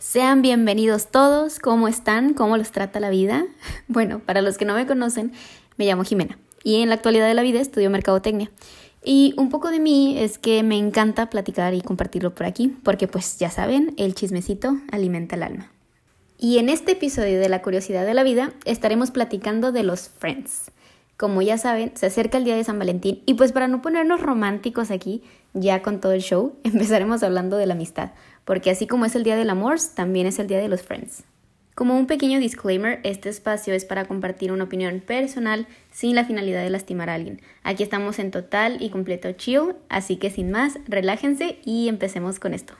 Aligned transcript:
Sean 0.00 0.40
bienvenidos 0.40 1.08
todos, 1.08 1.58
¿cómo 1.58 1.86
están? 1.86 2.32
¿Cómo 2.32 2.56
los 2.56 2.72
trata 2.72 3.00
la 3.00 3.10
vida? 3.10 3.44
Bueno, 3.86 4.20
para 4.20 4.40
los 4.40 4.56
que 4.56 4.64
no 4.64 4.74
me 4.74 4.86
conocen, 4.86 5.30
me 5.76 5.84
llamo 5.84 6.04
Jimena 6.04 6.38
y 6.64 6.76
en 6.76 6.88
la 6.88 6.94
actualidad 6.94 7.28
de 7.28 7.34
la 7.34 7.42
vida 7.42 7.60
estudio 7.60 7.90
mercadotecnia. 7.90 8.50
Y 9.04 9.34
un 9.36 9.50
poco 9.50 9.70
de 9.70 9.78
mí 9.78 10.16
es 10.18 10.38
que 10.38 10.62
me 10.62 10.78
encanta 10.78 11.28
platicar 11.28 11.74
y 11.74 11.82
compartirlo 11.82 12.34
por 12.34 12.46
aquí, 12.46 12.68
porque 12.82 13.08
pues 13.08 13.38
ya 13.38 13.50
saben, 13.50 13.92
el 13.98 14.14
chismecito 14.14 14.78
alimenta 14.90 15.36
el 15.36 15.42
alma. 15.42 15.70
Y 16.38 16.56
en 16.56 16.70
este 16.70 16.92
episodio 16.92 17.38
de 17.38 17.50
La 17.50 17.60
curiosidad 17.60 18.06
de 18.06 18.14
la 18.14 18.22
vida 18.22 18.54
estaremos 18.64 19.10
platicando 19.10 19.70
de 19.70 19.82
los 19.82 20.08
Friends. 20.08 20.70
Como 21.18 21.42
ya 21.42 21.58
saben, 21.58 21.92
se 21.94 22.06
acerca 22.06 22.38
el 22.38 22.44
día 22.44 22.56
de 22.56 22.64
San 22.64 22.78
Valentín 22.78 23.22
y 23.26 23.34
pues 23.34 23.52
para 23.52 23.68
no 23.68 23.82
ponernos 23.82 24.22
románticos 24.22 24.90
aquí, 24.90 25.22
ya 25.52 25.82
con 25.82 26.00
todo 26.00 26.12
el 26.12 26.22
show, 26.22 26.56
empezaremos 26.64 27.22
hablando 27.22 27.58
de 27.58 27.66
la 27.66 27.74
amistad, 27.74 28.12
porque 28.44 28.70
así 28.70 28.86
como 28.86 29.04
es 29.04 29.14
el 29.14 29.24
día 29.24 29.36
del 29.36 29.50
amor, 29.50 29.78
también 29.94 30.26
es 30.26 30.38
el 30.38 30.46
día 30.46 30.58
de 30.58 30.68
los 30.68 30.82
Friends. 30.82 31.24
Como 31.74 31.96
un 31.96 32.06
pequeño 32.06 32.40
disclaimer, 32.40 33.00
este 33.04 33.28
espacio 33.28 33.72
es 33.72 33.84
para 33.84 34.04
compartir 34.04 34.52
una 34.52 34.64
opinión 34.64 35.00
personal 35.00 35.66
sin 35.90 36.14
la 36.14 36.24
finalidad 36.24 36.62
de 36.62 36.68
lastimar 36.70 37.08
a 37.08 37.14
alguien. 37.14 37.40
Aquí 37.62 37.82
estamos 37.82 38.18
en 38.18 38.30
total 38.30 38.76
y 38.82 38.90
completo 38.90 39.32
chill, 39.32 39.74
así 39.88 40.16
que 40.16 40.30
sin 40.30 40.50
más, 40.50 40.78
relájense 40.86 41.58
y 41.64 41.88
empecemos 41.88 42.38
con 42.38 42.52
esto. 42.52 42.74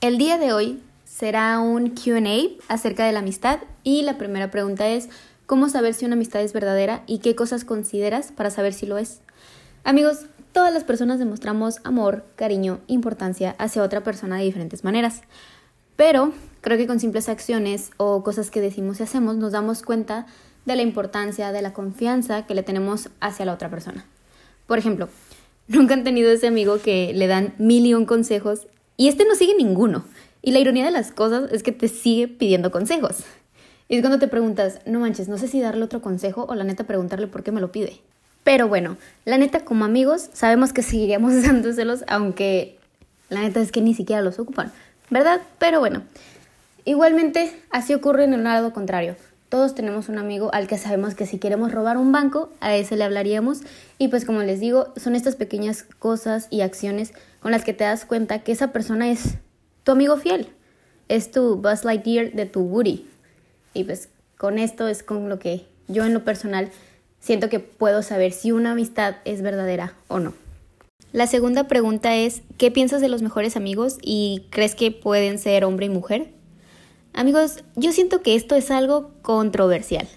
El 0.00 0.18
día 0.18 0.36
de 0.36 0.52
hoy 0.52 0.80
será 1.04 1.60
un 1.60 1.90
QA 1.90 2.56
acerca 2.68 3.04
de 3.04 3.12
la 3.12 3.20
amistad 3.20 3.60
y 3.84 4.02
la 4.02 4.18
primera 4.18 4.50
pregunta 4.50 4.88
es 4.88 5.08
¿cómo 5.52 5.68
saber 5.68 5.92
si 5.92 6.06
una 6.06 6.14
amistad 6.14 6.40
es 6.40 6.54
verdadera 6.54 7.02
y 7.06 7.18
qué 7.18 7.34
cosas 7.34 7.66
consideras 7.66 8.32
para 8.32 8.48
saber 8.48 8.72
si 8.72 8.86
lo 8.86 8.96
es? 8.96 9.20
Amigos, 9.84 10.20
todas 10.52 10.72
las 10.72 10.82
personas 10.82 11.18
demostramos 11.18 11.80
amor, 11.84 12.24
cariño, 12.36 12.80
importancia 12.86 13.54
hacia 13.58 13.82
otra 13.82 14.02
persona 14.02 14.38
de 14.38 14.44
diferentes 14.44 14.82
maneras. 14.82 15.20
Pero 15.94 16.32
creo 16.62 16.78
que 16.78 16.86
con 16.86 17.00
simples 17.00 17.28
acciones 17.28 17.90
o 17.98 18.22
cosas 18.24 18.50
que 18.50 18.62
decimos 18.62 18.98
y 18.98 19.02
hacemos 19.02 19.36
nos 19.36 19.52
damos 19.52 19.82
cuenta 19.82 20.24
de 20.64 20.74
la 20.74 20.80
importancia, 20.80 21.52
de 21.52 21.60
la 21.60 21.74
confianza 21.74 22.46
que 22.46 22.54
le 22.54 22.62
tenemos 22.62 23.10
hacia 23.20 23.44
la 23.44 23.52
otra 23.52 23.68
persona. 23.68 24.06
Por 24.66 24.78
ejemplo, 24.78 25.10
nunca 25.68 25.92
han 25.92 26.02
tenido 26.02 26.30
ese 26.30 26.46
amigo 26.46 26.78
que 26.78 27.12
le 27.12 27.26
dan 27.26 27.52
mil 27.58 27.84
y 27.84 27.92
un 27.92 28.06
consejos 28.06 28.68
y 28.96 29.08
este 29.08 29.26
no 29.26 29.34
sigue 29.34 29.54
ninguno. 29.54 30.02
Y 30.40 30.52
la 30.52 30.60
ironía 30.60 30.86
de 30.86 30.92
las 30.92 31.12
cosas 31.12 31.52
es 31.52 31.62
que 31.62 31.72
te 31.72 31.88
sigue 31.88 32.26
pidiendo 32.26 32.70
consejos. 32.70 33.24
Y 33.88 33.96
es 33.96 34.02
cuando 34.02 34.18
te 34.18 34.28
preguntas, 34.28 34.80
no 34.86 35.00
manches, 35.00 35.28
no 35.28 35.38
sé 35.38 35.48
si 35.48 35.60
darle 35.60 35.84
otro 35.84 36.00
consejo 36.00 36.46
o 36.48 36.54
la 36.54 36.64
neta 36.64 36.84
preguntarle 36.84 37.26
por 37.26 37.42
qué 37.42 37.52
me 37.52 37.60
lo 37.60 37.72
pide. 37.72 38.00
Pero 38.44 38.68
bueno, 38.68 38.96
la 39.24 39.38
neta 39.38 39.60
como 39.60 39.84
amigos 39.84 40.28
sabemos 40.32 40.72
que 40.72 40.82
seguiríamos 40.82 41.42
dándoselos, 41.42 42.04
aunque 42.08 42.78
la 43.28 43.40
neta 43.40 43.60
es 43.60 43.72
que 43.72 43.80
ni 43.80 43.94
siquiera 43.94 44.22
los 44.22 44.38
ocupan, 44.38 44.72
¿verdad? 45.10 45.40
Pero 45.58 45.80
bueno, 45.80 46.02
igualmente 46.84 47.52
así 47.70 47.94
ocurre 47.94 48.24
en 48.24 48.34
el 48.34 48.44
lado 48.44 48.72
contrario. 48.72 49.16
Todos 49.52 49.74
tenemos 49.74 50.08
un 50.08 50.16
amigo 50.16 50.48
al 50.54 50.66
que 50.66 50.78
sabemos 50.78 51.14
que 51.14 51.26
si 51.26 51.38
queremos 51.38 51.72
robar 51.72 51.98
un 51.98 52.10
banco, 52.10 52.50
a 52.60 52.74
ese 52.74 52.96
le 52.96 53.04
hablaríamos. 53.04 53.60
Y 53.98 54.08
pues 54.08 54.24
como 54.24 54.42
les 54.42 54.60
digo, 54.60 54.94
son 54.96 55.14
estas 55.14 55.36
pequeñas 55.36 55.84
cosas 55.98 56.46
y 56.48 56.62
acciones 56.62 57.12
con 57.40 57.50
las 57.50 57.62
que 57.62 57.74
te 57.74 57.84
das 57.84 58.06
cuenta 58.06 58.38
que 58.38 58.52
esa 58.52 58.72
persona 58.72 59.10
es 59.10 59.34
tu 59.84 59.92
amigo 59.92 60.16
fiel. 60.16 60.48
Es 61.08 61.32
tu 61.32 61.56
Buzz 61.56 61.84
Lightyear 61.84 62.32
de 62.32 62.46
tu 62.46 62.60
Woody. 62.62 63.06
Y 63.74 63.84
pues 63.84 64.08
con 64.36 64.58
esto 64.58 64.88
es 64.88 65.02
con 65.02 65.28
lo 65.28 65.38
que 65.38 65.66
yo 65.88 66.04
en 66.04 66.14
lo 66.14 66.24
personal 66.24 66.70
siento 67.20 67.48
que 67.48 67.60
puedo 67.60 68.02
saber 68.02 68.32
si 68.32 68.52
una 68.52 68.72
amistad 68.72 69.16
es 69.24 69.42
verdadera 69.42 69.94
o 70.08 70.18
no. 70.18 70.34
La 71.12 71.26
segunda 71.26 71.68
pregunta 71.68 72.16
es, 72.16 72.42
¿qué 72.56 72.70
piensas 72.70 73.00
de 73.00 73.08
los 73.08 73.22
mejores 73.22 73.56
amigos 73.56 73.98
y 74.00 74.46
crees 74.50 74.74
que 74.74 74.90
pueden 74.90 75.38
ser 75.38 75.64
hombre 75.64 75.86
y 75.86 75.90
mujer? 75.90 76.32
Amigos, 77.12 77.64
yo 77.76 77.92
siento 77.92 78.22
que 78.22 78.34
esto 78.34 78.54
es 78.54 78.70
algo 78.70 79.10
controversial. 79.20 80.08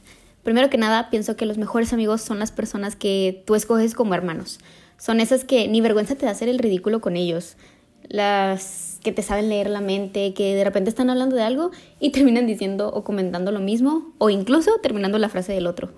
Primero 0.44 0.70
que 0.70 0.78
nada, 0.78 1.10
pienso 1.10 1.36
que 1.36 1.46
los 1.46 1.58
mejores 1.58 1.92
amigos 1.92 2.22
son 2.22 2.40
las 2.40 2.52
personas 2.52 2.96
que 2.96 3.44
tú 3.46 3.56
escoges 3.56 3.94
como 3.94 4.14
hermanos. 4.14 4.60
Son 4.98 5.20
esas 5.20 5.44
que 5.44 5.68
ni 5.68 5.82
vergüenza 5.82 6.16
te 6.16 6.26
da 6.26 6.32
hacer 6.32 6.48
el 6.48 6.60
ridículo 6.60 7.02
con 7.02 7.18
ellos. 7.18 7.58
Las 8.08 8.95
que 9.06 9.14
te 9.14 9.22
saben 9.22 9.48
leer 9.48 9.70
la 9.70 9.82
mente, 9.82 10.34
que 10.34 10.56
de 10.56 10.64
repente 10.64 10.90
están 10.90 11.10
hablando 11.10 11.36
de 11.36 11.44
algo 11.44 11.72
y 12.00 12.10
terminan 12.10 12.48
diciendo 12.48 12.92
o 12.94 13.04
comentando 13.04 13.52
lo 13.52 13.62
mismo 13.62 14.12
o 14.18 14.30
incluso 14.30 14.72
terminando 14.82 15.18
la 15.20 15.30
frase 15.30 15.54
del 15.54 15.68
otro. 15.68 15.92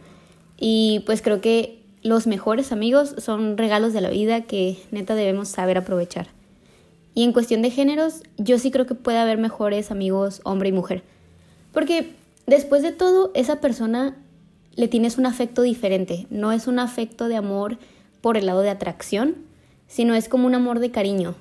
Y 0.60 1.04
pues 1.06 1.22
creo 1.22 1.40
que 1.42 1.82
los 2.04 2.28
mejores 2.28 2.72
amigos 2.72 3.16
son 3.18 3.58
regalos 3.58 3.94
de 3.94 4.02
la 4.02 4.10
vida 4.10 4.42
que 4.42 4.78
neta 4.92 5.16
debemos 5.16 5.48
saber 5.48 5.78
aprovechar. 5.78 6.28
Y 7.16 7.24
en 7.24 7.32
cuestión 7.32 7.62
de 7.62 7.72
géneros, 7.72 8.22
yo 8.38 8.60
sí 8.60 8.70
creo 8.70 8.86
que 8.86 8.94
puede 8.94 9.18
haber 9.18 9.38
mejores 9.38 9.90
amigos 9.90 10.42
hombre 10.44 10.70
y 10.70 10.74
mujer. 10.74 11.02
Porque 11.72 12.14
después 12.46 12.84
de 12.84 12.92
todo, 12.92 13.32
esa 13.34 13.62
persona 13.62 14.18
le 14.76 14.88
tienes 14.88 15.18
un 15.18 15.26
afecto 15.26 15.62
diferente. 15.62 16.28
No 16.30 16.52
es 16.52 16.68
un 16.68 16.78
afecto 16.78 17.30
de 17.30 17.38
amor 17.38 17.78
por 18.22 18.38
el 18.38 18.46
lado 18.46 18.62
de 18.62 18.70
atracción, 18.70 19.36
sino 19.88 20.14
es 20.14 20.28
como 20.28 20.46
un 20.46 20.56
amor 20.56 20.80
de 20.80 20.92
cariño. 20.92 21.36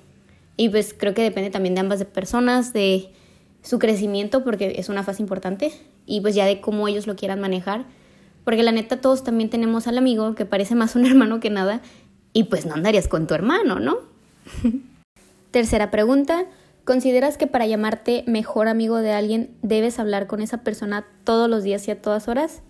Y 0.56 0.68
pues 0.70 0.94
creo 0.96 1.14
que 1.14 1.22
depende 1.22 1.50
también 1.50 1.74
de 1.74 1.80
ambas 1.80 2.04
personas, 2.04 2.72
de 2.72 3.10
su 3.62 3.78
crecimiento, 3.78 4.44
porque 4.44 4.76
es 4.78 4.88
una 4.88 5.02
fase 5.02 5.22
importante, 5.22 5.72
y 6.06 6.20
pues 6.20 6.34
ya 6.34 6.46
de 6.46 6.60
cómo 6.60 6.88
ellos 6.88 7.06
lo 7.06 7.16
quieran 7.16 7.40
manejar. 7.40 7.84
Porque 8.44 8.62
la 8.62 8.72
neta 8.72 9.00
todos 9.00 9.24
también 9.24 9.50
tenemos 9.50 9.86
al 9.86 9.98
amigo 9.98 10.34
que 10.34 10.46
parece 10.46 10.74
más 10.74 10.96
un 10.96 11.04
hermano 11.06 11.40
que 11.40 11.50
nada, 11.50 11.82
y 12.32 12.44
pues 12.44 12.66
no 12.66 12.74
andarías 12.74 13.08
con 13.08 13.26
tu 13.26 13.34
hermano, 13.34 13.80
¿no? 13.80 13.98
Tercera 15.50 15.90
pregunta, 15.90 16.46
¿consideras 16.84 17.38
que 17.38 17.46
para 17.46 17.66
llamarte 17.66 18.24
mejor 18.26 18.68
amigo 18.68 18.98
de 18.98 19.12
alguien 19.12 19.56
debes 19.62 19.98
hablar 19.98 20.26
con 20.26 20.42
esa 20.42 20.58
persona 20.58 21.06
todos 21.24 21.48
los 21.48 21.62
días 21.62 21.86
y 21.88 21.90
a 21.90 22.00
todas 22.00 22.28
horas? 22.28 22.62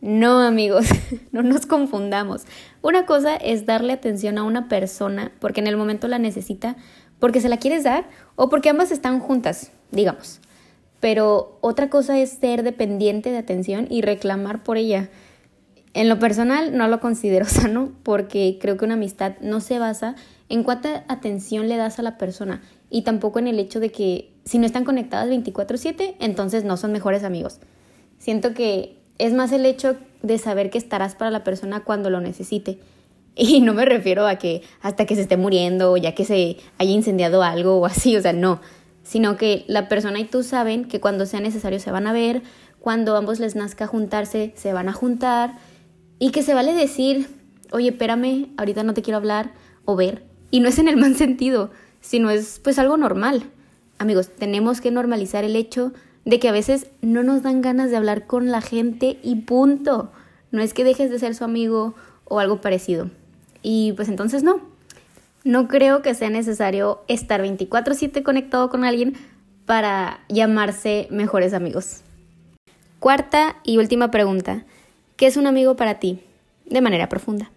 No, 0.00 0.40
amigos, 0.40 0.86
no 1.32 1.42
nos 1.42 1.66
confundamos. 1.66 2.42
Una 2.82 3.06
cosa 3.06 3.36
es 3.36 3.66
darle 3.66 3.92
atención 3.92 4.38
a 4.38 4.44
una 4.44 4.68
persona 4.68 5.32
porque 5.40 5.60
en 5.60 5.66
el 5.66 5.76
momento 5.76 6.06
la 6.08 6.18
necesita, 6.18 6.76
porque 7.18 7.40
se 7.40 7.48
la 7.48 7.56
quieres 7.56 7.84
dar 7.84 8.08
o 8.34 8.48
porque 8.48 8.68
ambas 8.68 8.90
están 8.90 9.20
juntas, 9.20 9.72
digamos. 9.90 10.40
Pero 11.00 11.58
otra 11.60 11.90
cosa 11.90 12.18
es 12.18 12.30
ser 12.30 12.62
dependiente 12.62 13.30
de 13.30 13.38
atención 13.38 13.86
y 13.90 14.02
reclamar 14.02 14.62
por 14.62 14.76
ella. 14.76 15.08
En 15.94 16.08
lo 16.10 16.18
personal 16.18 16.76
no 16.76 16.88
lo 16.88 17.00
considero 17.00 17.44
sano 17.46 17.92
porque 18.02 18.58
creo 18.60 18.76
que 18.76 18.84
una 18.84 18.94
amistad 18.94 19.34
no 19.40 19.60
se 19.60 19.78
basa 19.78 20.14
en 20.48 20.62
cuánta 20.62 21.04
atención 21.08 21.68
le 21.68 21.76
das 21.76 21.98
a 21.98 22.02
la 22.02 22.18
persona 22.18 22.62
y 22.90 23.02
tampoco 23.02 23.38
en 23.38 23.48
el 23.48 23.58
hecho 23.58 23.80
de 23.80 23.90
que 23.90 24.32
si 24.44 24.58
no 24.58 24.66
están 24.66 24.84
conectadas 24.84 25.28
24/7, 25.28 26.16
entonces 26.20 26.64
no 26.64 26.76
son 26.76 26.92
mejores 26.92 27.24
amigos. 27.24 27.60
Siento 28.18 28.54
que 28.54 28.98
es 29.18 29.32
más 29.32 29.52
el 29.52 29.66
hecho 29.66 29.96
de 30.22 30.38
saber 30.38 30.70
que 30.70 30.78
estarás 30.78 31.14
para 31.14 31.30
la 31.30 31.44
persona 31.44 31.80
cuando 31.80 32.10
lo 32.10 32.20
necesite. 32.20 32.78
Y 33.38 33.60
no 33.60 33.74
me 33.74 33.84
refiero 33.84 34.26
a 34.26 34.36
que 34.36 34.62
hasta 34.80 35.04
que 35.04 35.14
se 35.14 35.20
esté 35.20 35.36
muriendo 35.36 35.92
o 35.92 35.98
ya 35.98 36.14
que 36.14 36.24
se 36.24 36.56
haya 36.78 36.90
incendiado 36.90 37.42
algo 37.42 37.76
o 37.76 37.84
así, 37.84 38.16
o 38.16 38.22
sea, 38.22 38.32
no, 38.32 38.62
sino 39.02 39.36
que 39.36 39.66
la 39.68 39.88
persona 39.88 40.18
y 40.18 40.24
tú 40.24 40.42
saben 40.42 40.86
que 40.86 41.00
cuando 41.00 41.26
sea 41.26 41.40
necesario 41.40 41.78
se 41.78 41.90
van 41.90 42.06
a 42.06 42.14
ver, 42.14 42.40
cuando 42.80 43.14
ambos 43.14 43.38
les 43.38 43.54
nazca 43.54 43.86
juntarse, 43.86 44.54
se 44.56 44.72
van 44.72 44.88
a 44.88 44.94
juntar 44.94 45.58
y 46.18 46.30
que 46.30 46.42
se 46.42 46.54
vale 46.54 46.72
decir, 46.72 47.28
oye, 47.72 47.90
espérame, 47.90 48.48
ahorita 48.56 48.84
no 48.84 48.94
te 48.94 49.02
quiero 49.02 49.18
hablar 49.18 49.52
o 49.84 49.96
ver, 49.96 50.24
y 50.50 50.60
no 50.60 50.68
es 50.68 50.78
en 50.78 50.88
el 50.88 50.96
mal 50.96 51.14
sentido, 51.16 51.70
sino 52.00 52.30
es 52.30 52.58
pues 52.64 52.78
algo 52.78 52.96
normal. 52.96 53.42
Amigos, 53.98 54.28
tenemos 54.28 54.80
que 54.80 54.90
normalizar 54.90 55.44
el 55.44 55.56
hecho 55.56 55.92
de 56.26 56.40
que 56.40 56.48
a 56.48 56.52
veces 56.52 56.88
no 57.00 57.22
nos 57.22 57.42
dan 57.42 57.62
ganas 57.62 57.90
de 57.90 57.96
hablar 57.96 58.26
con 58.26 58.50
la 58.50 58.60
gente 58.60 59.18
y 59.22 59.36
punto. 59.36 60.10
No 60.50 60.60
es 60.60 60.74
que 60.74 60.84
dejes 60.84 61.08
de 61.08 61.20
ser 61.20 61.34
su 61.34 61.44
amigo 61.44 61.94
o 62.24 62.40
algo 62.40 62.60
parecido. 62.60 63.10
Y 63.62 63.92
pues 63.92 64.08
entonces 64.08 64.42
no. 64.42 64.60
No 65.44 65.68
creo 65.68 66.02
que 66.02 66.14
sea 66.14 66.28
necesario 66.28 67.04
estar 67.06 67.40
24/7 67.40 68.24
conectado 68.24 68.68
con 68.68 68.84
alguien 68.84 69.14
para 69.66 70.18
llamarse 70.28 71.06
mejores 71.10 71.54
amigos. 71.54 72.00
Cuarta 72.98 73.56
y 73.62 73.78
última 73.78 74.10
pregunta. 74.10 74.64
¿Qué 75.16 75.28
es 75.28 75.36
un 75.36 75.46
amigo 75.46 75.76
para 75.76 76.00
ti? 76.00 76.20
De 76.64 76.80
manera 76.80 77.08
profunda. 77.08 77.52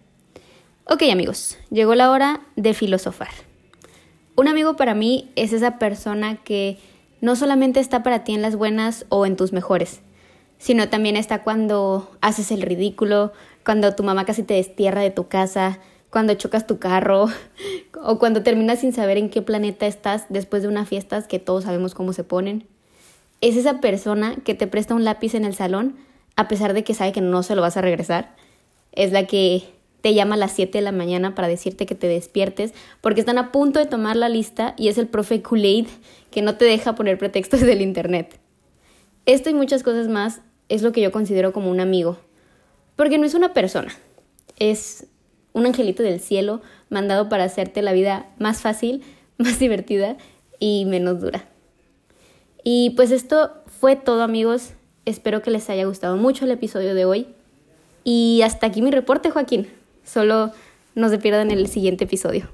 Ok 0.84 1.02
amigos, 1.10 1.58
llegó 1.70 1.96
la 1.96 2.12
hora 2.12 2.40
de 2.54 2.72
filosofar. 2.72 3.30
Un 4.36 4.46
amigo 4.46 4.76
para 4.76 4.94
mí 4.94 5.32
es 5.34 5.52
esa 5.52 5.78
persona 5.78 6.36
que 6.36 6.78
no 7.20 7.36
solamente 7.36 7.80
está 7.80 8.02
para 8.02 8.24
ti 8.24 8.34
en 8.34 8.42
las 8.42 8.56
buenas 8.56 9.06
o 9.08 9.26
en 9.26 9.36
tus 9.36 9.52
mejores, 9.52 10.00
sino 10.58 10.88
también 10.88 11.16
está 11.16 11.42
cuando 11.42 12.10
haces 12.20 12.50
el 12.50 12.62
ridículo, 12.62 13.32
cuando 13.64 13.94
tu 13.94 14.02
mamá 14.02 14.24
casi 14.24 14.42
te 14.42 14.54
destierra 14.54 15.00
de 15.00 15.10
tu 15.10 15.28
casa, 15.28 15.78
cuando 16.10 16.34
chocas 16.34 16.66
tu 16.66 16.78
carro 16.78 17.28
o 18.02 18.18
cuando 18.18 18.42
terminas 18.42 18.80
sin 18.80 18.92
saber 18.92 19.16
en 19.16 19.30
qué 19.30 19.42
planeta 19.42 19.86
estás 19.86 20.26
después 20.28 20.62
de 20.62 20.68
unas 20.68 20.88
fiestas 20.88 21.26
que 21.26 21.38
todos 21.38 21.64
sabemos 21.64 21.94
cómo 21.94 22.12
se 22.12 22.24
ponen. 22.24 22.66
Es 23.40 23.56
esa 23.56 23.80
persona 23.80 24.36
que 24.44 24.54
te 24.54 24.66
presta 24.66 24.94
un 24.94 25.04
lápiz 25.04 25.34
en 25.34 25.44
el 25.44 25.54
salón 25.54 25.96
a 26.36 26.48
pesar 26.48 26.74
de 26.74 26.84
que 26.84 26.94
sabe 26.94 27.12
que 27.12 27.20
no 27.20 27.42
se 27.42 27.54
lo 27.54 27.62
vas 27.62 27.76
a 27.76 27.80
regresar. 27.80 28.34
Es 28.92 29.12
la 29.12 29.26
que 29.26 29.64
te 30.00 30.14
llama 30.14 30.34
a 30.34 30.38
las 30.38 30.52
7 30.52 30.78
de 30.78 30.82
la 30.82 30.92
mañana 30.92 31.34
para 31.34 31.48
decirte 31.48 31.86
que 31.86 31.94
te 31.94 32.06
despiertes 32.06 32.72
porque 33.00 33.20
están 33.20 33.38
a 33.38 33.52
punto 33.52 33.78
de 33.78 33.86
tomar 33.86 34.16
la 34.16 34.28
lista 34.28 34.74
y 34.76 34.88
es 34.88 34.98
el 34.98 35.08
profe 35.08 35.42
Kool-Aid 35.42 35.86
que 36.30 36.42
no 36.42 36.56
te 36.56 36.64
deja 36.64 36.94
poner 36.94 37.18
pretextos 37.18 37.60
del 37.62 37.82
internet. 37.82 38.38
Esto 39.26 39.50
y 39.50 39.54
muchas 39.54 39.82
cosas 39.82 40.08
más 40.08 40.40
es 40.68 40.82
lo 40.82 40.92
que 40.92 41.00
yo 41.00 41.12
considero 41.12 41.52
como 41.52 41.70
un 41.70 41.80
amigo, 41.80 42.18
porque 42.96 43.18
no 43.18 43.26
es 43.26 43.34
una 43.34 43.52
persona, 43.52 43.92
es 44.58 45.06
un 45.52 45.66
angelito 45.66 46.02
del 46.02 46.20
cielo 46.20 46.62
mandado 46.88 47.28
para 47.28 47.44
hacerte 47.44 47.82
la 47.82 47.92
vida 47.92 48.30
más 48.38 48.60
fácil, 48.60 49.02
más 49.38 49.58
divertida 49.58 50.16
y 50.58 50.84
menos 50.86 51.20
dura. 51.20 51.44
Y 52.62 52.90
pues 52.90 53.10
esto 53.10 53.52
fue 53.66 53.96
todo 53.96 54.22
amigos, 54.22 54.72
espero 55.06 55.42
que 55.42 55.50
les 55.50 55.68
haya 55.70 55.86
gustado 55.86 56.16
mucho 56.16 56.44
el 56.44 56.50
episodio 56.50 56.94
de 56.94 57.04
hoy 57.04 57.26
y 58.04 58.42
hasta 58.44 58.66
aquí 58.66 58.82
mi 58.82 58.90
reporte 58.90 59.30
Joaquín. 59.30 59.79
Solo 60.10 60.52
no 60.94 61.08
se 61.08 61.18
pierdan 61.18 61.50
el 61.50 61.68
siguiente 61.68 62.04
episodio. 62.04 62.48